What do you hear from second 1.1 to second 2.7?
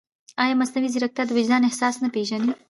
د وجدان احساس نه پېژني؟